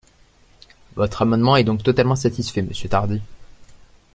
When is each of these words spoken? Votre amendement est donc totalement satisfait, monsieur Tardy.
Votre 0.95 1.21
amendement 1.21 1.57
est 1.57 1.63
donc 1.63 1.83
totalement 1.83 2.15
satisfait, 2.15 2.63
monsieur 2.63 2.89
Tardy. 2.89 3.21